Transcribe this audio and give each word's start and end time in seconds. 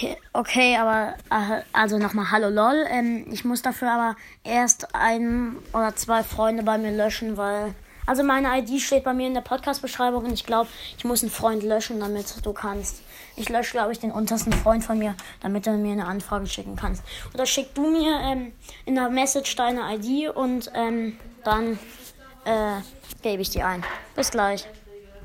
Okay, 0.00 0.16
okay 0.32 0.76
aber 0.76 1.14
äh, 1.30 1.62
also 1.72 1.98
nochmal 1.98 2.32
Hallo 2.32 2.48
LOL. 2.48 2.84
Ähm, 2.90 3.26
ich 3.30 3.44
muss 3.44 3.62
dafür 3.62 3.92
aber 3.92 4.16
erst 4.42 4.92
ein 4.92 5.54
oder 5.72 5.94
zwei 5.94 6.24
Freunde 6.24 6.64
bei 6.64 6.78
mir 6.78 6.90
löschen, 6.90 7.36
weil. 7.36 7.74
Also 8.06 8.22
meine 8.22 8.58
ID 8.58 8.82
steht 8.82 9.04
bei 9.04 9.14
mir 9.14 9.26
in 9.28 9.32
der 9.32 9.40
Podcast-Beschreibung 9.40 10.24
und 10.24 10.32
ich 10.32 10.44
glaube, 10.44 10.68
ich 10.98 11.04
muss 11.04 11.22
einen 11.22 11.30
Freund 11.30 11.62
löschen, 11.62 12.00
damit 12.00 12.44
du 12.44 12.52
kannst. 12.52 13.02
Ich 13.36 13.48
lösche, 13.48 13.70
glaube 13.70 13.92
ich, 13.92 13.98
den 13.98 14.10
untersten 14.10 14.52
Freund 14.52 14.84
von 14.84 14.98
mir, 14.98 15.14
damit 15.40 15.66
du 15.66 15.70
mir 15.70 15.92
eine 15.92 16.04
Anfrage 16.04 16.46
schicken 16.46 16.76
kannst. 16.76 17.02
Oder 17.32 17.46
schick 17.46 17.74
du 17.74 17.88
mir 17.88 18.20
ähm, 18.20 18.52
in 18.84 18.96
der 18.96 19.08
Message 19.08 19.56
deine 19.56 19.94
ID 19.94 20.28
und 20.36 20.70
ähm, 20.74 21.18
dann 21.44 21.78
äh, 22.44 22.80
gebe 23.22 23.40
ich 23.40 23.48
die 23.48 23.62
ein. 23.62 23.82
Bis 24.14 24.30
gleich. 24.30 24.68